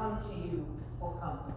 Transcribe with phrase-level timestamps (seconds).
[0.00, 0.66] come to you
[0.98, 1.54] for comfort.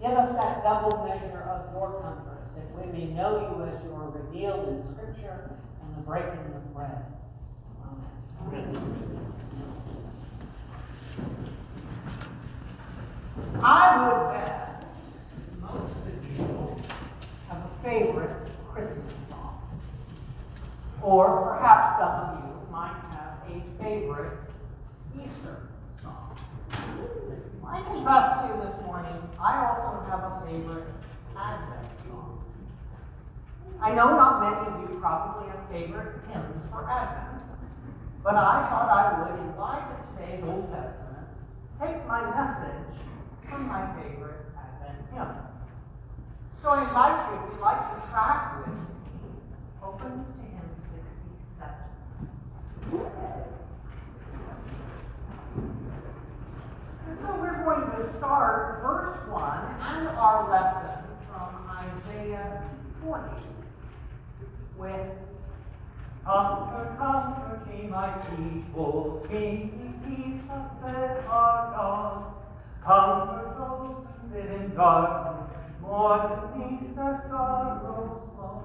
[0.00, 3.92] Give us that double measure of your comfort, that we may know you as you
[3.94, 5.50] are revealed in Scripture
[5.82, 7.04] and the breaking of bread.
[8.46, 8.76] Amen.
[13.60, 14.84] I would bet
[15.60, 16.76] most of you
[17.48, 19.58] have a favorite Christmas song.
[21.02, 24.38] Or perhaps some of you might have a favorite
[25.20, 25.68] Easter
[26.00, 26.36] song.
[27.70, 30.88] I confess to you this morning, I also have a favorite
[31.38, 32.42] Advent song.
[33.80, 37.42] I know not many of you probably have favorite hymns for Advent,
[38.24, 41.28] but I thought I would, in light of today's Old Testament,
[41.80, 42.98] take my message
[43.48, 45.28] from my favorite Advent hymn.
[46.62, 48.82] So I invite you, if you'd like to track with me,
[49.82, 51.70] open to hymn 67.
[57.06, 62.64] And so we're going to start verse 1 and our lesson from Isaiah
[63.02, 63.42] 40
[64.78, 65.10] with
[66.24, 69.72] Comfort, comfort ye my people, peace,
[70.04, 72.34] peace, what said our God.
[72.84, 78.62] Comfort those who sit in darkness, more beneath their sorrows flow.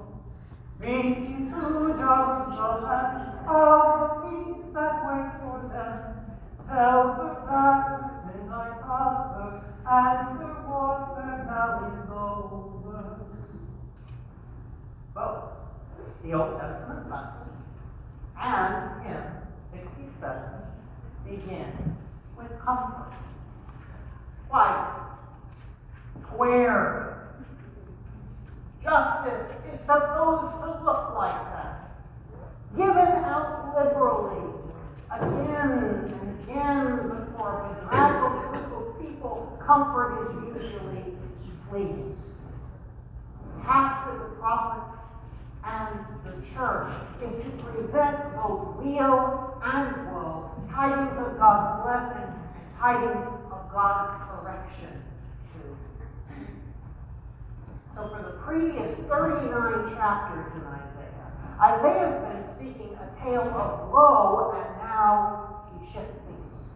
[0.76, 2.86] Speak to Jerusalem
[3.48, 6.38] of the peace that waits for them.
[6.68, 13.20] Tell her that her sins I cover, and her warfare now is over.
[15.16, 15.56] Both
[16.24, 17.46] the Old Testament lesson
[18.42, 19.24] and hymn
[19.72, 20.44] 67
[21.26, 21.76] begins
[22.38, 23.14] with comfort.
[24.48, 24.88] Twice,
[26.22, 27.30] square.
[28.84, 31.92] Justice is supposed to look like that.
[32.76, 34.54] Given out liberally,
[35.12, 35.72] again
[36.12, 41.14] and again before a bedraggled group of people, comfort is usually
[41.70, 42.16] fleeting.
[43.64, 44.98] Tasked with the prophets
[45.66, 52.80] and the church is to present both real and woe, tidings of God's blessing and
[52.80, 55.02] tidings of God's correction
[55.54, 55.76] too.
[57.96, 61.06] So for the previous 39 chapters in Isaiah,
[61.60, 66.76] Isaiah's been speaking a tale of woe, and now he shifts things.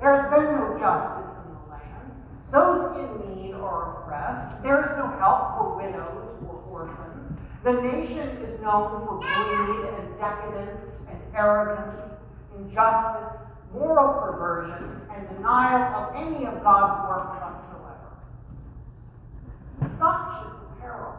[0.00, 2.06] There has been no justice in the land.
[2.52, 4.62] Those in need are oppressed.
[4.62, 7.36] There is no help for widows or orphans.
[7.64, 12.12] The nation is known for greed and decadence and arrogance,
[12.56, 13.42] injustice,
[13.72, 18.16] moral perversion, and denial of any of God's work whatsoever.
[19.98, 21.14] Such is the peril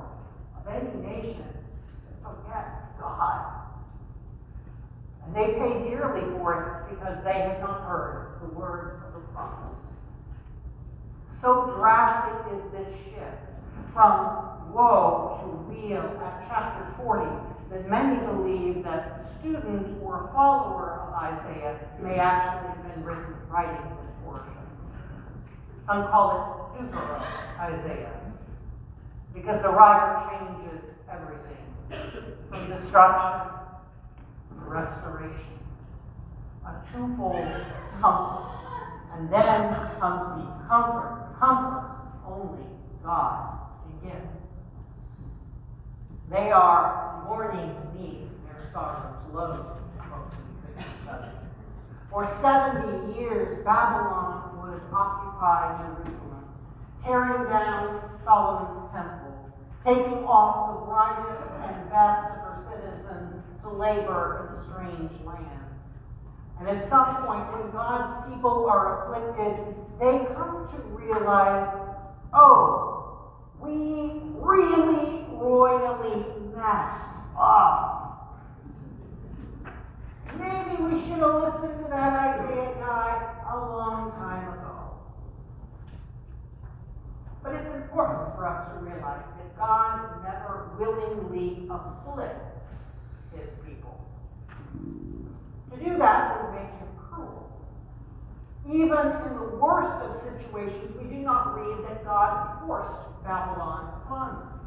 [0.58, 3.46] of any nation that forgets God.
[5.26, 8.94] And they pay dearly for it because they have not heard the words.
[11.42, 13.38] So drastic is this shift
[13.94, 17.26] from woe to weal at chapter 40
[17.70, 23.90] that many believe that student or follower of Isaiah may actually have been written, writing
[24.02, 24.54] this portion.
[25.86, 27.24] Some call it Deutero
[27.60, 28.20] Isaiah
[29.34, 33.52] because the writer changes everything from destruction
[34.50, 35.60] to restoration.
[36.66, 37.48] A twofold
[38.02, 38.58] comfort.
[39.14, 42.66] And then comes the comfort, comfort only
[43.04, 44.22] God can give.
[46.30, 49.66] They are mourning me, their sorrows load,
[52.10, 56.46] For 70 years, Babylon would occupy Jerusalem,
[57.04, 59.52] tearing down Solomon's temple,
[59.86, 65.67] taking off the brightest and best of her citizens to labor in the strange land.
[66.60, 71.68] And at some point, when God's people are afflicted, they come to realize,
[72.34, 73.32] oh,
[73.62, 76.26] we really royally
[76.56, 78.44] messed up.
[80.38, 84.98] Maybe we should have listened to that Isaiah guy a long time ago.
[87.44, 92.76] But it's important for us to realize that God never willingly afflicts
[93.34, 94.04] his people.
[95.72, 97.52] To do that would make him cruel.
[98.68, 104.40] Even in the worst of situations, we do not read that God forced Babylon upon
[104.40, 104.58] them.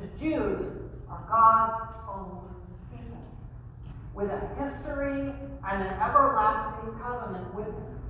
[0.00, 0.66] The Jews
[1.08, 2.48] are God's own
[2.90, 3.26] people,
[4.14, 5.32] with a history
[5.66, 8.00] and an everlasting covenant with him.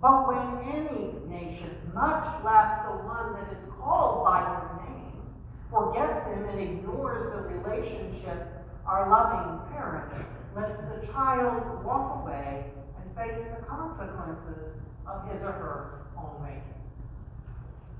[0.00, 5.22] But when any nation, much less the one that is called by his name,
[5.70, 8.48] forgets him and ignores the relationship
[8.86, 10.12] our loving parent
[10.54, 12.64] lets the child walk away
[13.00, 16.62] and face the consequences of his or her own making.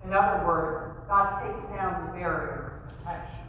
[0.04, 3.40] In other words, God takes down the barrier of protection.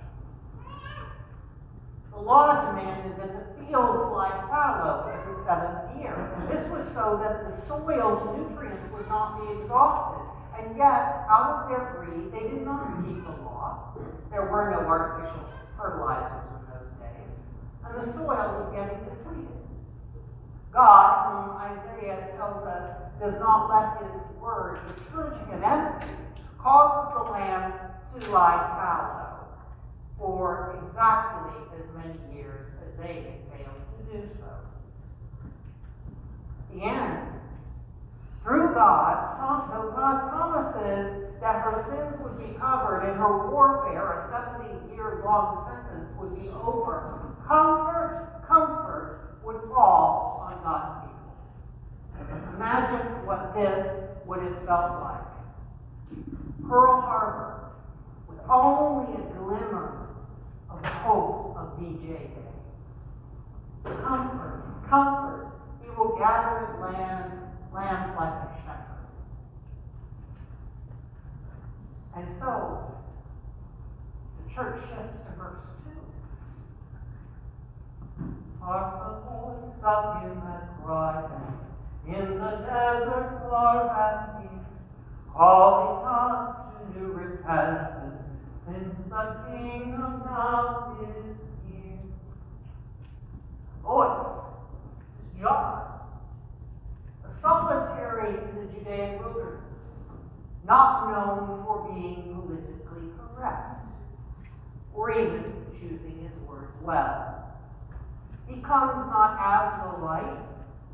[2.12, 6.16] The law demanded that the fields lie fallow every seventh year.
[6.50, 10.24] This was so that the soil's nutrients would not be exhausted.
[10.58, 13.94] And yet, out of their greed, they did not keep the law.
[14.32, 15.44] There were no artificial
[15.78, 16.56] fertilizers.
[17.88, 19.48] And the soil was getting depleted.
[20.72, 22.90] God, whom Isaiah tells us
[23.20, 24.80] does not let his word
[25.14, 25.22] to
[25.52, 26.12] him empty,
[26.60, 27.74] causes the land
[28.20, 29.48] to lie fallow
[30.18, 34.46] for exactly as many years as they had failed to do so.
[36.74, 37.22] The end.
[38.44, 44.58] Through God, though God promises that her sins would be covered and her warfare, a
[44.58, 52.50] 70 year long sentence, would be over, comfort, comfort would fall on God's people.
[52.56, 53.86] Imagine what this
[54.26, 55.22] would have felt like.
[56.68, 57.76] Pearl Harbor,
[58.28, 60.08] with only a glimmer
[60.72, 62.32] of hope of VJ Day.
[63.84, 65.52] Comfort, comfort,
[65.84, 67.34] he will gather his land,
[67.72, 68.96] lambs like a shepherd.
[72.16, 72.96] And so,
[74.38, 75.66] the church shifts to verse
[78.18, 78.24] 2.
[78.62, 81.46] Hark the voice of him that cried
[82.08, 84.66] in the desert far and near,
[85.34, 88.28] calling us to new repentance,
[88.64, 92.00] since the kingdom now is here.
[93.82, 94.40] Voice
[95.22, 95.84] is John,
[97.28, 99.82] a solitary in the Judean wilderness,
[100.68, 103.86] not known for being politically correct,
[104.94, 107.36] or even choosing his words well.
[108.48, 110.38] He comes not as the light,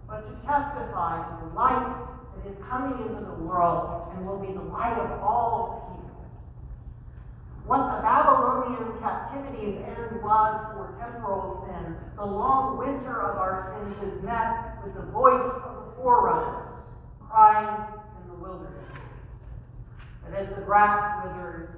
[0.08, 1.96] but to testify to the light
[2.36, 6.26] that is coming into the world and will be the light of all people.
[7.66, 14.14] What the Babylonian captivity's end was for temporal sin, the long winter of our sins
[14.14, 16.68] is met with the voice of the forerunner
[17.30, 19.00] crying in the wilderness.
[20.26, 21.70] And as the grass withers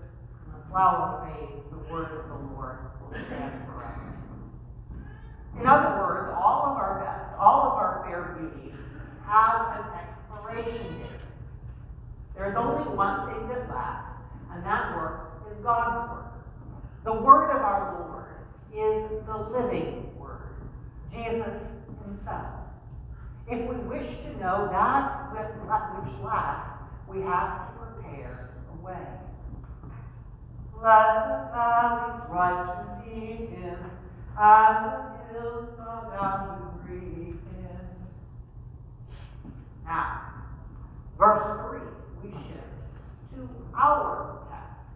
[0.74, 4.16] the flower fades, the word of the Lord will stand forever.
[5.60, 8.80] In other words, all of our best, all of our fair beauties
[9.24, 11.10] have an expiration date.
[12.36, 14.18] There's only one thing that lasts,
[14.52, 16.34] and that work is God's work.
[17.04, 18.26] The word of our Lord
[18.74, 20.56] is the living word,
[21.12, 21.62] Jesus
[22.04, 22.48] himself.
[23.48, 28.98] If we wish to know that which lasts, we have to prepare a way.
[30.82, 33.80] Let the valleys rise to meet him,
[34.38, 37.86] and the hills come down to greet him.
[39.86, 40.34] Now,
[41.18, 41.80] verse 3,
[42.24, 42.74] we shift
[43.36, 44.94] to our task.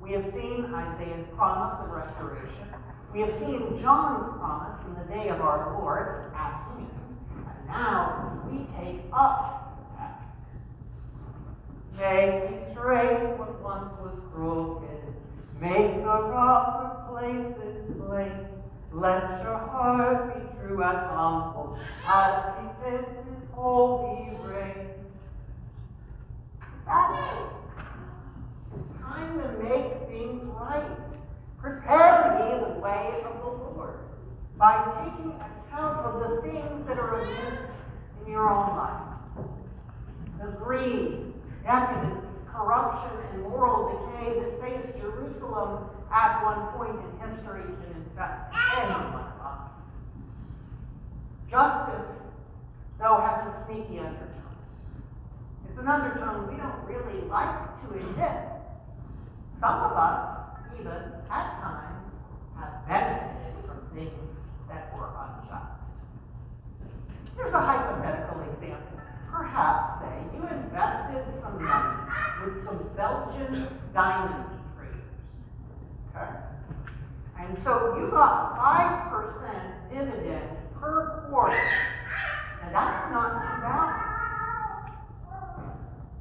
[0.00, 2.68] We have seen Isaiah's promise of restoration.
[3.12, 6.88] We have seen John's promise in the day of our Lord at noon.
[7.46, 9.61] And now we take up.
[11.98, 14.88] Make straight what once was broken.
[15.60, 18.46] Make the rougher places plain.
[18.92, 24.88] Let your heart be true and humble, as befits his holy reign.
[28.74, 30.98] It's time to make things right.
[31.58, 34.00] Prepare ye the way of the Lord
[34.58, 37.70] by taking account of the things that are amiss
[38.24, 39.46] in your own life.
[40.40, 41.21] The greed,
[41.62, 48.54] decadence, corruption, and moral decay that faced Jerusalem at one point in history can infect
[48.76, 49.78] any one of us.
[51.50, 52.22] Justice,
[52.98, 54.28] though, has a sneaky undertone.
[55.68, 58.52] It's an undertone we don't really like to admit.
[59.58, 60.92] Some of us, even
[61.30, 62.12] at times,
[62.58, 64.32] have benefited from things
[64.68, 65.80] that were unjust.
[67.36, 69.01] Here's a hypothetical example.
[69.42, 71.98] Perhaps, say, you invested some money
[72.44, 74.44] with some Belgian diamond
[74.76, 75.02] traders.
[76.14, 76.30] Okay?
[77.40, 78.60] And so you got a
[79.10, 80.48] 5% dividend
[80.80, 81.58] per quarter.
[82.62, 84.12] And that's not too bad.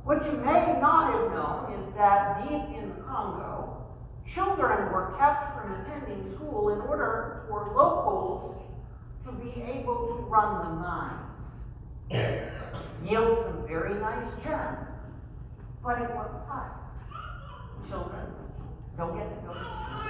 [0.04, 3.86] What you may not have known is that deep in the Congo,
[4.26, 8.58] children were kept from attending school in order for locals
[9.26, 12.51] to be able to run the mines.
[13.04, 14.90] Yield some very nice gems,
[15.84, 16.70] but at what price?
[17.90, 18.28] Children
[18.98, 20.02] don't get to go to school.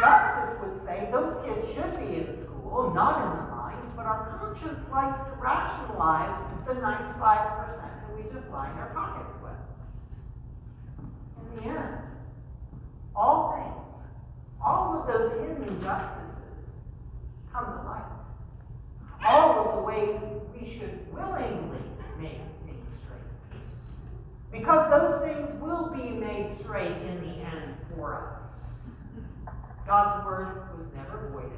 [0.00, 3.92] Justice would say those kids should be in school, not in the mines.
[3.96, 8.90] but our conscience likes to rationalize the nice five percent that we just line our
[8.94, 9.52] pockets with.
[11.38, 11.98] In the end,
[13.14, 14.02] all things,
[14.64, 16.78] all of those hidden injustices
[17.52, 18.10] come to light.
[19.26, 20.20] All of the ways
[20.54, 21.78] we should willingly
[22.20, 23.60] make things straight.
[24.50, 28.46] Because those things will be made straight in the end for us.
[29.86, 31.50] God's word was never voided.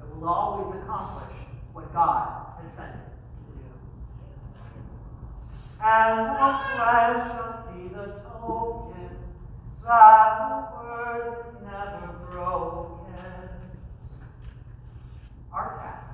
[0.00, 1.36] It will always accomplish
[1.72, 3.10] what God has sent it
[3.46, 3.68] to do.
[5.82, 9.10] And the flesh shall see the token
[9.84, 13.48] that the word is never broken.
[15.52, 16.10] Our task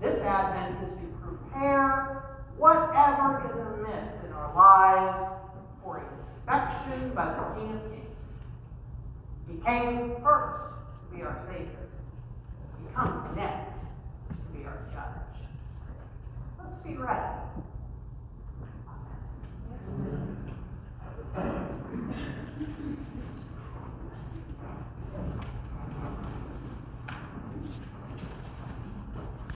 [0.00, 5.33] this Advent is to prepare whatever is amiss in our lives
[6.84, 8.04] by the King of Kings.
[9.48, 10.64] He came first
[11.00, 11.88] to be our Savior.
[12.82, 13.78] He comes next
[14.28, 15.48] to be our Judge.
[16.62, 17.24] Let's be ready.